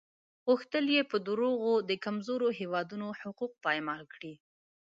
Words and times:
غوښتل 0.47 0.85
یې 0.95 1.01
په 1.11 1.17
دروغو 1.27 1.73
د 1.89 1.91
کمزورو 2.05 2.47
هېوادونو 2.59 3.07
حقوق 3.21 3.51
پایمال 3.65 4.01
کړي. 4.13 4.33